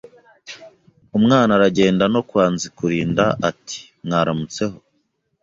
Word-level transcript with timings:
Umwana 1.17 1.51
aragenda 1.57 2.03
no 2.13 2.21
kwa 2.29 2.45
Nzikurinda 2.53 3.25
ati 3.49 3.79
Mwaramutseho 4.05 4.77